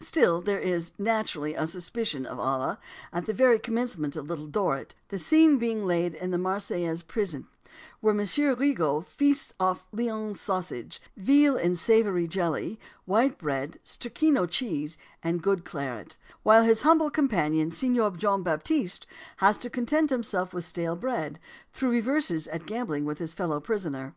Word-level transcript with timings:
Still 0.00 0.42
there 0.42 0.58
is, 0.58 0.92
naturally, 0.98 1.54
a 1.54 1.66
suspicion 1.66 2.26
of 2.26 2.38
Ala 2.38 2.78
at 3.14 3.24
the 3.24 3.32
very 3.32 3.58
commencement 3.58 4.14
of 4.14 4.26
Little 4.28 4.46
Dorrit, 4.46 4.94
the 5.08 5.18
scene 5.18 5.56
being 5.56 5.86
laid 5.86 6.12
in 6.14 6.30
the 6.32 6.36
Marseilles 6.36 7.02
prison, 7.02 7.46
where 8.00 8.12
Monsieur 8.12 8.54
Rigaud 8.54 9.06
feasts 9.08 9.54
off 9.58 9.86
Lyons 9.90 10.38
sausage, 10.38 11.00
veal 11.16 11.56
in 11.56 11.74
savoury 11.74 12.28
jelly, 12.28 12.78
white 13.06 13.38
bread, 13.38 13.78
strachino 13.82 14.46
cheese, 14.46 14.98
and 15.22 15.42
good 15.42 15.64
claret, 15.64 16.10
the 16.28 16.34
while 16.42 16.62
his 16.62 16.82
humble 16.82 17.08
companion, 17.08 17.70
Signor 17.70 18.10
John 18.10 18.42
Baptist, 18.42 19.06
has 19.38 19.56
to 19.56 19.70
content 19.70 20.10
himself 20.10 20.52
with 20.52 20.64
stale 20.64 20.94
bread, 20.94 21.38
through 21.72 21.92
reverses 21.92 22.46
at 22.48 22.66
gambling 22.66 23.06
with 23.06 23.16
his 23.16 23.32
fellow 23.32 23.60
prisoner. 23.60 24.14